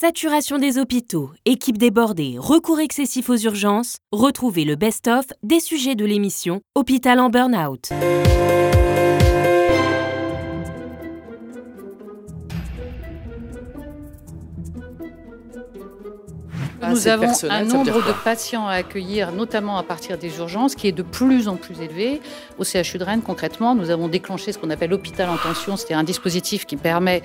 Saturation 0.00 0.56
des 0.56 0.78
hôpitaux, 0.78 1.28
équipe 1.44 1.76
débordée, 1.76 2.36
recours 2.38 2.80
excessif 2.80 3.28
aux 3.28 3.36
urgences, 3.36 3.98
retrouvez 4.12 4.64
le 4.64 4.74
best-of 4.74 5.26
des 5.42 5.60
sujets 5.60 5.94
de 5.94 6.06
l'émission 6.06 6.62
Hôpital 6.74 7.20
en 7.20 7.28
Burnout. 7.28 7.90
Nous 16.88 17.08
avons 17.08 17.32
un 17.48 17.64
nombre 17.64 17.94
de 17.94 18.12
patients 18.24 18.66
à 18.66 18.72
accueillir, 18.72 19.32
notamment 19.32 19.76
à 19.76 19.82
partir 19.82 20.16
des 20.16 20.38
urgences, 20.38 20.74
qui 20.74 20.88
est 20.88 20.92
de 20.92 21.02
plus 21.02 21.48
en 21.48 21.56
plus 21.56 21.80
élevé. 21.80 22.20
Au 22.58 22.64
CHU 22.64 22.98
de 22.98 23.04
Rennes, 23.04 23.22
concrètement, 23.22 23.74
nous 23.74 23.90
avons 23.90 24.08
déclenché 24.08 24.52
ce 24.52 24.58
qu'on 24.58 24.70
appelle 24.70 24.90
l'hôpital 24.90 25.28
en 25.28 25.36
tension. 25.36 25.76
C'est 25.76 25.94
un 25.94 26.04
dispositif 26.04 26.66
qui 26.66 26.76
permet 26.76 27.22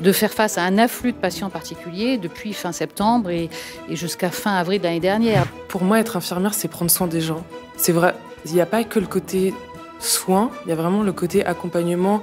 de 0.00 0.12
faire 0.12 0.32
face 0.32 0.58
à 0.58 0.62
un 0.62 0.78
afflux 0.78 1.12
de 1.12 1.18
patients 1.18 1.50
particuliers 1.50 2.16
depuis 2.16 2.52
fin 2.52 2.72
septembre 2.72 3.30
et, 3.30 3.50
jusqu'à 3.90 4.30
fin 4.30 4.54
avril 4.54 4.80
de 4.80 4.84
l'année 4.84 5.00
dernière. 5.00 5.46
Pour 5.68 5.84
moi, 5.84 6.00
être 6.00 6.16
infirmière, 6.16 6.54
c'est 6.54 6.68
prendre 6.68 6.90
soin 6.90 7.06
des 7.06 7.20
gens. 7.20 7.44
C'est 7.76 7.92
vrai, 7.92 8.14
il 8.46 8.54
n'y 8.54 8.60
a 8.60 8.66
pas 8.66 8.84
que 8.84 8.98
le 8.98 9.06
côté 9.06 9.52
soin, 10.00 10.50
il 10.64 10.70
y 10.70 10.72
a 10.72 10.76
vraiment 10.76 11.02
le 11.02 11.12
côté 11.12 11.44
accompagnement. 11.44 12.22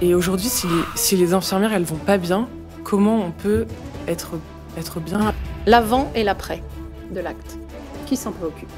Et 0.00 0.14
aujourd'hui, 0.14 0.48
si 0.48 0.68
les, 0.68 0.82
si 0.94 1.16
les 1.16 1.34
infirmières, 1.34 1.72
elles 1.72 1.82
vont 1.82 1.96
pas 1.96 2.18
bien, 2.18 2.48
comment 2.84 3.16
on 3.24 3.32
peut 3.32 3.66
être, 4.06 4.30
être 4.76 5.00
bien? 5.00 5.34
L'avant 5.68 6.10
et 6.14 6.24
l'après 6.24 6.62
de 7.10 7.20
l'acte. 7.20 7.58
Qui 8.06 8.16
s'en 8.16 8.32
préoccupe? 8.32 8.70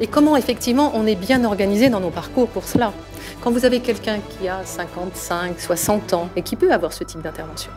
Et 0.00 0.08
comment 0.08 0.36
effectivement 0.36 0.90
on 0.94 1.06
est 1.06 1.14
bien 1.14 1.44
organisé 1.44 1.88
dans 1.90 2.00
nos 2.00 2.10
parcours 2.10 2.48
pour 2.48 2.64
cela? 2.64 2.92
Quand 3.40 3.52
vous 3.52 3.64
avez 3.64 3.78
quelqu'un 3.78 4.18
qui 4.18 4.48
a 4.48 4.64
55, 4.64 5.60
60 5.60 6.12
ans 6.12 6.28
et 6.34 6.42
qui 6.42 6.56
peut 6.56 6.72
avoir 6.72 6.92
ce 6.92 7.04
type 7.04 7.22
d'intervention, 7.22 7.70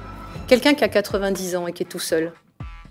quelqu'un 0.47 0.73
qui 0.73 0.83
a 0.83 0.89
90 0.89 1.55
ans 1.55 1.67
et 1.67 1.71
qui 1.71 1.83
est 1.83 1.85
tout 1.85 1.99
seul, 1.99 2.33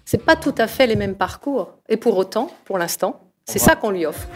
c'est 0.05 0.25
pas 0.25 0.37
tout 0.37 0.55
à 0.57 0.69
fait 0.69 0.87
les 0.87 0.97
mêmes 0.97 1.17
parcours. 1.17 1.73
Et 1.89 1.97
pour 1.97 2.17
autant, 2.17 2.53
pour 2.65 2.79
l'instant, 2.79 3.21
c'est 3.45 3.59
ça 3.59 3.75
qu'on 3.75 3.91
lui 3.91 4.07
offre. 4.07 4.29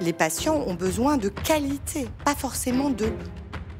les, 0.00 0.12
patients 0.14 0.64
ont 0.66 0.72
besoin 0.72 1.18
de 1.18 1.28
qualité, 1.28 2.08
pas 2.24 2.34
forcément 2.34 2.88
de 2.88 3.12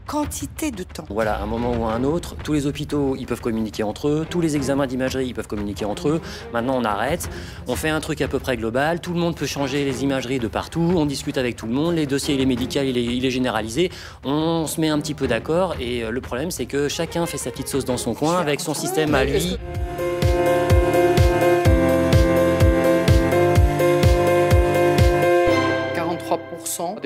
quantité 0.07 0.71
de 0.71 0.83
temps. 0.83 1.05
Voilà, 1.09 1.37
à 1.37 1.43
un 1.43 1.47
moment 1.47 1.73
ou 1.73 1.85
à 1.87 1.93
un 1.93 2.05
autre, 2.05 2.37
tous 2.43 2.53
les 2.53 2.67
hôpitaux, 2.67 3.17
ils 3.17 3.27
peuvent 3.27 3.41
communiquer 3.41 3.83
entre 3.83 4.09
eux, 4.09 4.27
tous 4.29 4.41
les 4.41 4.57
examens 4.57 4.87
d'imagerie, 4.87 5.27
ils 5.27 5.35
peuvent 5.35 5.47
communiquer 5.47 5.85
entre 5.85 6.09
eux. 6.09 6.21
Maintenant, 6.53 6.79
on 6.79 6.85
arrête, 6.85 7.29
on 7.67 7.77
fait 7.77 7.89
un 7.89 8.01
truc 8.01 8.21
à 8.21 8.29
peu 8.29 8.39
près 8.39 8.57
global, 8.57 9.01
tout 9.01 9.13
le 9.13 9.19
monde 9.19 9.37
peut 9.37 9.47
changer 9.47 9.85
les 9.85 10.03
imageries 10.03 10.39
de 10.39 10.49
partout, 10.49 10.93
on 10.97 11.07
discute 11.07 11.39
avec 11.39 11.57
tout 11.57 11.67
le 11.67 11.73
monde, 11.73 11.95
les 11.95 12.07
dossiers, 12.07 12.35
il 12.35 12.41
est 12.41 12.47
médical, 12.47 12.87
il 12.87 12.99
est, 12.99 13.05
il 13.05 13.25
est 13.25 13.31
généralisé, 13.31 13.91
on 14.25 14.67
se 14.67 14.81
met 14.81 14.89
un 14.89 15.01
petit 15.01 15.15
peu 15.15 15.27
d'accord 15.27 15.75
et 15.81 16.05
euh, 16.05 16.11
le 16.11 16.21
problème, 16.21 16.51
c'est 16.51 16.67
que 16.67 16.89
chacun 16.89 17.27
fait 17.27 17.39
sa 17.39 17.51
petite 17.51 17.69
sauce 17.69 17.85
dans 17.85 17.97
son 17.97 18.15
coin 18.15 18.39
avec 18.39 18.61
son 18.61 18.75
système 18.75 19.15
à 19.15 19.25
lui. 19.25 19.59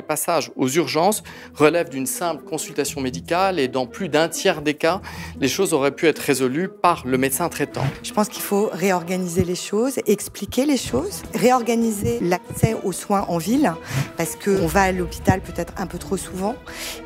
Des 0.08 0.14
passages 0.14 0.50
aux 0.56 0.68
urgences 0.68 1.22
relèvent 1.54 1.90
d'une 1.90 2.06
simple 2.06 2.42
consultation 2.44 3.00
médicale 3.02 3.58
et 3.58 3.68
dans 3.68 3.86
plus 3.86 4.08
d'un 4.08 4.28
tiers 4.28 4.62
des 4.62 4.74
cas, 4.74 5.00
les 5.38 5.48
choses 5.48 5.74
auraient 5.74 5.94
pu 5.94 6.06
être 6.06 6.18
résolues 6.18 6.68
par 6.68 7.06
le 7.06 7.18
médecin 7.18 7.48
traitant. 7.50 7.84
Je 8.02 8.12
pense 8.12 8.28
qu'il 8.28 8.42
faut 8.42 8.70
réorganiser 8.72 9.44
les 9.44 9.54
choses, 9.54 9.96
expliquer 10.06 10.64
les 10.64 10.78
choses, 10.78 11.22
réorganiser 11.34 12.20
l'accès 12.22 12.74
aux 12.84 12.92
soins 12.92 13.26
en 13.28 13.36
ville, 13.36 13.74
parce 14.16 14.36
qu'on 14.36 14.66
va 14.66 14.82
à 14.82 14.92
l'hôpital 14.92 15.40
peut-être 15.42 15.74
un 15.76 15.86
peu 15.86 15.98
trop 15.98 16.16
souvent, 16.16 16.54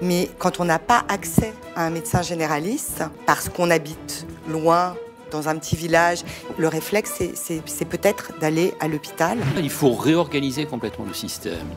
mais 0.00 0.30
quand 0.38 0.60
on 0.60 0.64
n'a 0.64 0.78
pas 0.78 1.04
accès 1.08 1.52
à 1.74 1.86
un 1.86 1.90
médecin 1.90 2.22
généraliste, 2.22 3.02
parce 3.26 3.48
qu'on 3.48 3.70
habite 3.70 4.26
loin, 4.48 4.94
dans 5.32 5.48
un 5.48 5.56
petit 5.56 5.76
village, 5.76 6.24
le 6.58 6.68
réflexe, 6.68 7.14
c'est 7.34 7.84
peut-être 7.86 8.32
d'aller 8.38 8.74
à 8.80 8.86
l'hôpital. 8.86 9.38
Il 9.56 9.70
faut 9.70 9.94
réorganiser 9.94 10.66
complètement 10.66 11.06
le 11.06 11.14
système 11.14 11.68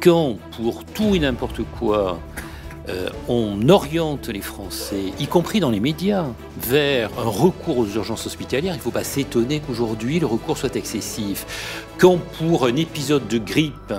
quand, 0.00 0.36
pour 0.56 0.84
tout 0.84 1.14
et 1.14 1.18
n'importe 1.18 1.60
quoi, 1.78 2.18
euh, 2.88 3.10
on 3.28 3.68
oriente 3.68 4.28
les 4.28 4.40
Français, 4.40 5.12
y 5.18 5.26
compris 5.26 5.60
dans 5.60 5.70
les 5.70 5.80
médias, 5.80 6.26
vers 6.58 7.10
un 7.18 7.28
recours 7.28 7.78
aux 7.78 7.86
urgences 7.86 8.26
hospitalières, 8.26 8.74
il 8.74 8.78
ne 8.78 8.82
faut 8.82 8.90
pas 8.90 9.04
s'étonner 9.04 9.60
qu'aujourd'hui 9.60 10.18
le 10.18 10.26
recours 10.26 10.56
soit 10.56 10.74
excessif. 10.76 11.86
Quand 11.98 12.18
pour 12.38 12.66
un 12.66 12.76
épisode 12.76 13.28
de 13.28 13.38
grippe, 13.38 13.94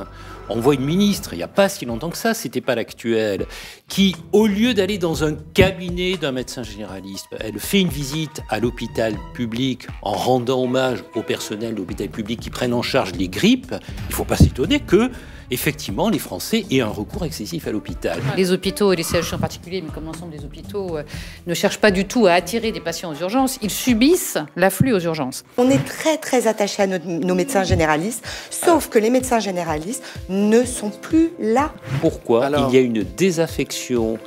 on 0.50 0.60
voit 0.60 0.76
une 0.76 0.86
ministre, 0.86 1.34
il 1.34 1.38
n'y 1.38 1.44
a 1.44 1.48
pas 1.48 1.70
si 1.70 1.86
longtemps 1.86 2.10
que 2.10 2.18
ça, 2.18 2.34
c'était 2.34 2.62
pas 2.62 2.76
l'actuel, 2.76 3.46
qui, 3.88 4.16
au 4.32 4.48
lieu 4.48 4.74
d'aller 4.74 4.98
dans 4.98 5.24
un 5.24 5.36
cabinet 5.54 6.18
d'un 6.18 6.32
médecin 6.32 6.64
généraliste, 6.64 7.28
elle 7.40 7.60
fait 7.60 7.82
une 7.82 7.90
visite 7.90 8.42
à 8.50 8.60
l'hôpital 8.60 9.16
public 9.34 9.88
en 10.02 10.12
rendant 10.12 10.64
hommage 10.64 11.04
au 11.16 11.24
personnel 11.24 11.74
de 11.74 11.80
l'hôpital 11.80 12.10
public 12.10 12.40
qui 12.40 12.50
prennent 12.50 12.74
en 12.74 12.82
charge 12.82 13.14
les 13.14 13.30
grippes. 13.30 13.76
Il 14.08 14.10
ne 14.10 14.16
faut 14.16 14.26
pas 14.26 14.38
s'étonner 14.38 14.80
que 14.80 15.12
effectivement, 15.52 16.10
les 16.10 16.18
Français 16.18 16.66
aient 16.72 16.82
un 16.82 16.88
recours 16.88 17.26
excessif 17.26 17.68
à 17.68 17.72
l'hôpital. 17.72 18.20
Les 18.38 18.52
hôpitaux 18.52 18.94
et 18.94 18.96
les 18.96 19.04
CHU 19.04 19.36
en 19.36 19.38
particulier, 19.38 19.82
mais 19.82 19.92
comme 19.94 20.06
l'ensemble 20.06 20.32
des 20.32 20.44
hôpitaux, 20.44 20.98
euh, 20.98 21.04
ne 21.46 21.54
cherchent 21.54 21.80
pas 21.80 21.92
du 21.92 22.06
tout 22.06 22.26
à 22.26 22.32
attirer 22.32 22.72
des 22.72 22.80
patients 22.80 23.12
aux 23.12 23.20
urgences. 23.20 23.60
Ils 23.62 23.70
subissent 23.70 24.38
l'afflux 24.56 24.94
aux 24.94 25.00
urgences. 25.00 25.44
On 25.58 25.70
est 25.70 25.84
très 25.86 26.18
très 26.18 26.48
attaché 26.48 26.84
à 26.84 26.88
nos, 26.88 27.36
médecins 27.36 27.64
généralistes, 27.64 28.26
sauf 28.50 28.88
que 28.88 28.98
les 28.98 29.10
médecins 29.10 29.40
généralistes 29.40 30.04
ne 30.32 30.64
sont 30.64 30.90
plus 30.90 31.32
là. 31.40 31.72
Pourquoi 32.00 32.50
Il 32.70 32.74
y 32.74 32.78
a 32.78 32.82
une 32.82 33.04
désaffection 33.04 34.18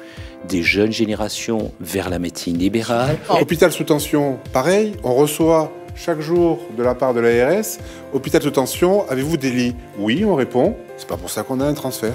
des 0.47 0.62
jeunes 0.62 0.92
générations 0.92 1.72
vers 1.81 2.10
la 2.10 2.19
médecine 2.19 2.59
libérale? 2.59 3.16
Hôpital 3.28 3.72
sous 3.72 3.84
tension, 3.84 4.38
pareil, 4.53 4.92
on 5.03 5.15
reçoit 5.15 5.72
chaque 5.97 6.20
jour 6.20 6.59
de 6.76 6.82
la 6.82 6.94
part 6.94 7.15
de 7.15 7.20
l'ARS, 7.20 7.78
hôpital 8.12 8.42
de 8.42 8.50
tension, 8.50 9.09
avez-vous 9.09 9.37
des 9.37 9.50
lits? 9.50 9.75
Oui, 9.98 10.25
on 10.25 10.34
répond. 10.34 10.76
C'est 10.97 11.09
pas 11.09 11.16
pour 11.16 11.31
ça 11.31 11.42
qu'on 11.42 11.60
a 11.60 11.65
un 11.65 11.75
transfert. 11.75 12.15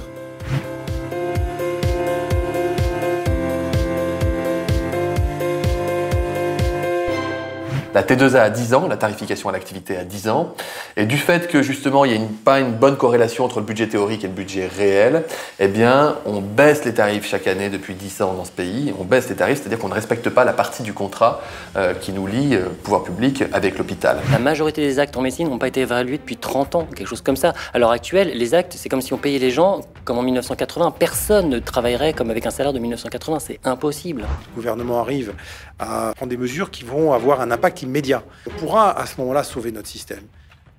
La 7.93 8.03
T2A 8.03 8.37
à 8.37 8.49
10 8.49 8.73
ans, 8.73 8.87
la 8.87 8.97
tarification 8.97 9.49
à 9.49 9.51
l'activité 9.51 9.97
à 9.97 10.03
10 10.03 10.29
ans, 10.29 10.53
et 10.97 11.05
du 11.05 11.17
fait 11.17 11.47
que 11.47 11.61
justement 11.61 12.05
il 12.05 12.11
n'y 12.11 12.17
a 12.17 12.27
pas 12.43 12.59
une 12.59 12.71
bonne 12.71 12.97
corrélation 12.97 13.45
entre 13.45 13.59
le 13.59 13.65
budget 13.65 13.87
théorique 13.87 14.23
et 14.23 14.27
le 14.27 14.33
budget 14.33 14.67
réel, 14.67 15.23
eh 15.59 15.67
bien 15.67 16.17
on 16.25 16.41
baisse 16.41 16.85
les 16.85 16.93
tarifs 16.93 17.27
chaque 17.27 17.47
année 17.47 17.69
depuis 17.69 17.93
10 17.93 18.21
ans 18.21 18.33
dans 18.33 18.45
ce 18.45 18.51
pays, 18.51 18.93
on 18.99 19.03
baisse 19.03 19.29
les 19.29 19.35
tarifs, 19.35 19.59
c'est-à-dire 19.59 19.79
qu'on 19.79 19.89
ne 19.89 19.93
respecte 19.93 20.29
pas 20.29 20.45
la 20.45 20.53
partie 20.53 20.83
du 20.83 20.93
contrat 20.93 21.41
euh, 21.75 21.93
qui 21.93 22.11
nous 22.11 22.27
lie, 22.27 22.55
euh, 22.55 22.65
pouvoir 22.83 23.03
public, 23.03 23.43
avec 23.53 23.77
l'hôpital. 23.77 24.19
La 24.31 24.39
majorité 24.39 24.81
des 24.81 24.99
actes 24.99 25.17
en 25.17 25.21
médecine 25.21 25.49
n'ont 25.49 25.57
pas 25.57 25.67
été 25.67 25.81
évalués 25.81 26.17
depuis 26.17 26.37
30 26.37 26.75
ans, 26.75 26.87
quelque 26.95 27.07
chose 27.07 27.21
comme 27.21 27.35
ça. 27.35 27.53
À 27.73 27.79
l'heure 27.79 27.91
actuelle, 27.91 28.31
les 28.35 28.53
actes, 28.53 28.73
c'est 28.75 28.89
comme 28.89 29.01
si 29.01 29.13
on 29.13 29.17
payait 29.17 29.39
les 29.39 29.51
gens 29.51 29.81
comme 30.05 30.17
en 30.17 30.23
1980. 30.23 30.91
Personne 30.97 31.49
ne 31.49 31.59
travaillerait 31.59 32.13
comme 32.13 32.29
avec 32.29 32.45
un 32.45 32.51
salaire 32.51 32.73
de 32.73 32.79
1980, 32.79 33.39
c'est 33.39 33.59
impossible. 33.63 34.21
Le 34.21 34.55
gouvernement 34.55 34.99
arrive 35.01 35.33
à 35.79 36.13
prendre 36.15 36.29
des 36.29 36.37
mesures 36.37 36.71
qui 36.71 36.83
vont 36.83 37.13
avoir 37.13 37.41
un 37.41 37.51
impact 37.51 37.78
immédiat. 37.81 38.23
On 38.47 38.51
pourra 38.51 38.97
à 38.97 39.05
ce 39.05 39.19
moment-là 39.19 39.43
sauver 39.43 39.71
notre 39.71 39.87
système. 39.87 40.23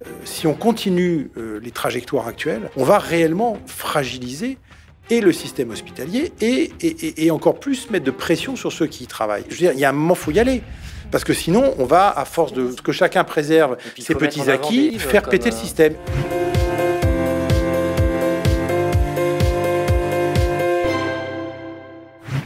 Euh, 0.06 0.10
si 0.24 0.46
on 0.46 0.54
continue 0.54 1.30
euh, 1.36 1.60
les 1.62 1.70
trajectoires 1.70 2.26
actuelles, 2.26 2.70
on 2.76 2.84
va 2.84 2.98
réellement 2.98 3.58
fragiliser 3.66 4.58
et 5.10 5.20
le 5.20 5.32
système 5.32 5.70
hospitalier 5.70 6.32
et, 6.40 6.70
et, 7.24 7.30
encore 7.32 7.58
plus 7.58 7.90
mettre 7.90 8.04
de 8.04 8.12
pression 8.12 8.54
sur 8.54 8.72
ceux 8.72 8.86
qui 8.86 9.04
y 9.04 9.06
travaillent. 9.08 9.44
Je 9.48 9.54
veux 9.54 9.58
dire, 9.58 9.72
il 9.72 9.80
y 9.80 9.84
a 9.84 9.88
un 9.88 9.92
moment, 9.92 10.14
il 10.14 10.20
faut 10.20 10.30
y 10.30 10.38
aller. 10.38 10.62
Parce 11.10 11.24
que 11.24 11.32
sinon, 11.32 11.74
on 11.78 11.84
va, 11.84 12.08
à 12.08 12.24
force 12.24 12.52
de 12.52 12.68
que 12.82 12.92
chacun 12.92 13.24
préserve 13.24 13.76
ses 13.98 14.14
petits 14.14 14.48
acquis, 14.48 14.98
faire 14.98 15.28
péter 15.28 15.50
le 15.50 15.56
euh, 15.56 15.58
système. 15.58 15.94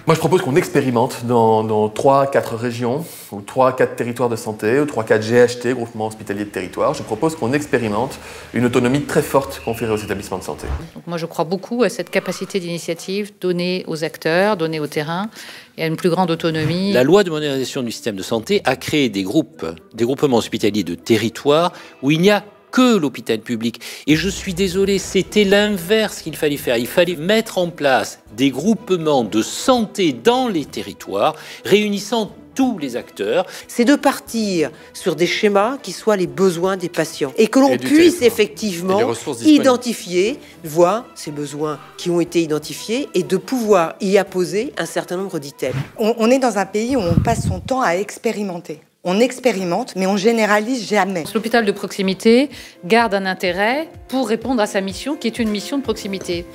Moi, 0.07 0.15
je 0.15 0.21
propose 0.21 0.43
qu'on 0.43 0.55
expérimente 0.55 1.25
dans, 1.25 1.65
dans 1.65 1.89
3-4 1.89 2.57
régions, 2.57 3.07
ou 3.33 3.41
3-4 3.41 3.95
territoires 3.95 4.29
de 4.29 4.37
santé, 4.37 4.79
ou 4.79 4.85
3-4 4.85 5.21
GHT, 5.21 5.69
groupements 5.75 6.09
hospitaliers 6.09 6.45
de 6.45 6.51
territoire. 6.51 6.93
Je 6.93 7.03
propose 7.03 7.35
qu'on 7.37 7.55
expérimente 7.55 8.19
une 8.53 8.67
autonomie 8.67 9.01
très 9.01 9.23
forte 9.23 9.63
conférée 9.65 9.93
aux 9.93 9.97
établissements 9.97 10.37
de 10.37 10.43
santé. 10.43 10.67
moi, 11.07 11.17
je 11.17 11.25
crois 11.25 11.47
beaucoup 11.47 11.85
à 11.85 11.89
cette 11.89 12.11
capacité 12.11 12.61
d'initiative 12.61 13.33
donnée 13.41 13.83
aux 13.87 14.05
acteurs, 14.05 14.59
donnée 14.59 14.79
au 14.79 14.87
terrain, 14.87 15.31
et 15.79 15.85
à 15.85 15.87
une 15.87 15.97
plus 15.97 16.11
grande 16.11 16.31
autonomie. 16.31 16.93
La 16.93 17.03
loi 17.03 17.25
de 17.25 17.31
modernisation 17.31 17.83
du 17.83 17.91
système 17.91 18.17
de 18.17 18.23
santé 18.23 18.61
a 18.67 18.77
créé 18.77 19.09
des 19.09 19.23
groupes, 19.23 19.65
des 19.95 20.05
groupements 20.05 20.37
hospitaliers 20.37 20.85
de 20.85 20.97
territoire 20.97 21.73
où 22.03 22.11
il 22.11 22.21
n'y 22.21 22.31
a 22.31 22.45
que 22.75 22.97
l'hôpital 22.97 23.39
public. 23.39 23.81
Et 24.09 24.17
je 24.17 24.29
suis 24.29 24.53
désolé, 24.53 24.99
c'était 24.99 25.45
l'inverse 25.45 26.23
qu'il 26.23 26.37
fallait 26.37 26.57
faire. 26.57 26.77
Il 26.77 26.89
fallait 26.89 27.15
mettre 27.15 27.59
en 27.59 27.71
place 27.71 28.19
des 28.37 28.51
groupements 28.51 29.23
de 29.23 29.43
santé 29.43 30.13
dans 30.13 30.49
les 30.49 30.65
territoires, 30.65 31.37
réunissant 31.65 32.33
tous 32.57 32.79
les 32.79 32.97
acteurs. 32.97 33.47
C'est 33.69 33.85
de 33.85 33.95
partir 33.95 34.73
sur 34.93 35.15
des 35.15 35.27
schémas 35.27 35.79
qui 35.83 35.93
soient 35.93 36.17
les 36.17 36.27
besoins 36.27 36.77
des 36.77 36.89
patients 36.89 37.33
et 37.37 37.47
que 37.47 37.61
l'on 37.61 37.77
puisse 37.77 38.23
effectivement 38.23 39.13
identifier, 39.45 40.41
voir 40.65 41.07
ces 41.15 41.31
besoins 41.31 41.79
qui 41.97 42.11
ont 42.11 42.21
été 42.21 42.43
identifiés 42.43 43.09
et 43.15 43.23
de 43.23 43.37
pouvoir 43.37 43.95
y 44.01 44.19
apposer 44.19 44.73
un 44.79 44.87
certain 44.87 45.17
nombre 45.17 45.39
d'items. 45.39 45.77
On, 45.97 46.29
est 46.29 46.41
dans 46.41 46.59
un 46.59 46.67
pays 46.67 46.97
où 46.97 47.01
on 47.01 47.15
passe 47.15 47.47
son 47.47 47.61
temps 47.61 47.83
à 47.83 47.93
expérimenter. 47.93 48.81
On 49.07 49.21
expérimente, 49.21 49.97
mais 49.97 50.07
on 50.07 50.17
généralise 50.17 50.89
jamais. 50.89 51.25
L'hôpital 51.35 51.67
de 51.67 51.73
proximité 51.73 52.49
garde 52.87 53.13
un 53.13 53.27
intérêt 53.27 53.89
pour 54.09 54.27
répondre 54.27 54.63
à 54.63 54.67
sa 54.67 54.81
mission, 54.81 55.15
qui 55.15 55.27
est 55.27 55.39
une 55.39 55.51
mission 55.51 55.77
de 55.77 55.83
proximité, 55.83 56.47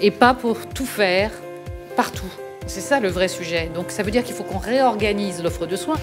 et 0.00 0.10
pas 0.10 0.32
pour 0.32 0.66
tout 0.66 0.86
faire 0.86 1.30
partout. 1.96 2.32
C'est 2.66 2.80
ça 2.80 3.00
le 3.00 3.08
vrai 3.08 3.28
sujet. 3.28 3.70
Donc 3.74 3.90
ça 3.90 4.02
veut 4.02 4.10
dire 4.10 4.24
qu'il 4.24 4.34
faut 4.34 4.44
qu'on 4.44 4.58
réorganise 4.58 5.42
l'offre 5.42 5.66
de 5.66 5.76
soins. 5.76 5.98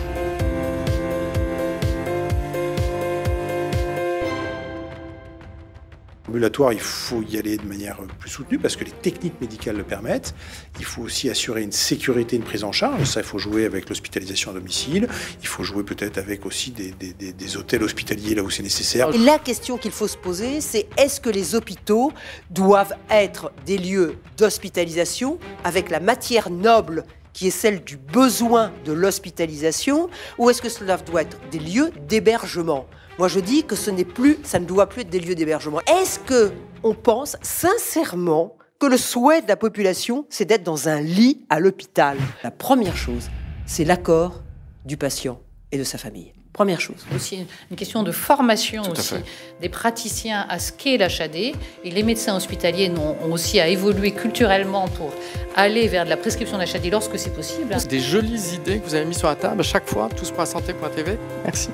Ambulatoire, 6.28 6.74
il 6.74 6.80
faut 6.80 7.22
y 7.22 7.38
aller 7.38 7.56
de 7.58 7.66
manière 7.66 7.98
plus 8.20 8.30
soutenue 8.30 8.60
parce 8.60 8.76
que 8.76 8.84
les 8.84 8.92
techniques 8.92 9.40
médicales 9.40 9.78
le 9.78 9.84
permettent. 9.84 10.36
Il 10.78 10.86
faut 10.86 11.02
aussi 11.02 11.30
assurer 11.30 11.62
une 11.62 11.72
sécurité, 11.72 12.36
une 12.36 12.44
prise 12.44 12.66
en 12.66 12.74
charge. 12.74 13.06
Ça, 13.06 13.22
il 13.22 13.26
faut 13.26 13.38
jouer 13.38 13.64
avec 13.66 13.88
l'hospitalisation 13.88 14.52
à 14.52 14.54
domicile. 14.56 15.08
Il 15.42 15.48
faut 15.48 15.64
jouer 15.64 15.84
peut-être 15.84 16.18
avec 16.18 16.46
aussi 16.46 16.72
des, 16.72 16.92
des, 16.92 17.58
hôtels 17.58 17.82
hospitaliers 17.82 18.36
là 18.36 18.44
où 18.44 18.50
c'est 18.50 18.64
nécessaire. 18.64 19.10
La 19.12 19.40
question 19.40 19.78
qu'il 19.78 19.92
faut 19.92 20.10
se 20.10 20.18
poser, 20.18 20.60
c'est 20.60 20.88
est-ce 20.98 21.22
que 21.22 21.30
les 21.30 21.56
hôpitaux 21.56 22.12
doivent 22.50 22.94
être 23.10 23.54
des 23.66 23.78
lieux 23.78 24.18
d'hospitalisation 24.38 25.40
avec 25.64 25.90
la 25.90 26.02
matière 26.02 26.50
noble 26.50 27.06
qui 27.38 27.50
est 27.50 27.52
celle 27.52 27.84
du 27.84 27.98
besoin 27.98 28.72
de 28.84 28.92
l'hospitalisation, 28.92 30.10
ou 30.40 30.50
est-ce 30.50 30.60
que 30.60 30.70
cela 30.70 30.98
doit 30.98 31.22
être 31.22 31.38
des 31.52 31.60
lieux 31.60 31.92
d'hébergement? 32.08 32.88
Moi, 33.20 33.28
je 33.28 33.40
dis 33.40 33.64
que 33.64 33.76
ce 33.76 33.92
n'est 33.92 34.06
plus, 34.06 34.40
ça 34.44 34.58
ne 34.58 34.66
doit 34.66 34.90
plus 34.90 35.02
être 35.02 35.12
des 35.12 35.20
lieux 35.20 35.36
d'hébergement. 35.36 35.80
Est-ce 35.82 36.18
que 36.18 36.52
on 36.82 36.96
pense 36.96 37.38
sincèrement 37.44 38.58
que 38.80 38.88
le 38.88 38.98
souhait 38.98 39.44
de 39.44 39.48
la 39.48 39.56
population, 39.56 40.26
c'est 40.30 40.46
d'être 40.46 40.64
dans 40.64 40.90
un 40.90 41.00
lit 41.00 41.46
à 41.52 41.60
l'hôpital? 41.60 42.18
La 42.44 42.50
première 42.50 42.98
chose, 42.98 43.30
c'est 43.68 43.86
l'accord 43.86 44.42
du 44.86 44.98
patient 44.98 45.40
et 45.72 45.78
de 45.78 45.84
sa 45.84 46.00
famille. 46.00 46.34
Première 46.58 46.82
chose. 46.82 47.06
Aussi 47.16 47.46
une 47.70 47.78
question 47.78 48.02
de 48.02 48.12
formation 48.12 48.82
aussi 48.90 49.14
des 49.62 49.70
praticiens 49.70 50.44
à 50.50 50.58
ce 50.58 50.72
qu'est 50.72 50.98
l'HAD. 50.98 51.36
Et 51.36 51.56
les 51.92 52.02
médecins 52.02 52.36
hospitaliers 52.36 52.92
ont, 52.98 53.32
aussi 53.32 53.60
à 53.60 53.68
évoluer 53.68 54.10
culturellement 54.10 54.88
pour 54.88 55.14
aller 55.56 55.88
vers 55.88 56.06
de 56.06 56.10
la 56.10 56.18
prescription 56.18 56.58
d'HAD 56.58 56.88
lorsque 56.92 57.20
c'est 57.20 57.30
possible. 57.30 57.76
C'est 57.78 57.88
des 57.88 58.00
jolies 58.00 58.56
idées 58.56 58.80
que 58.80 58.86
vous 58.86 58.96
avez 58.96 59.06
mises 59.06 59.20
sur 59.20 59.28
la 59.28 59.36
table 59.36 59.60
à 59.60 59.64
chaque 59.64 59.88
fois, 59.88 60.10
tous 60.10 60.32
pour 60.32 60.40
la 60.40 60.48
santé.tv. 60.48 61.20
Merci. 61.46 61.70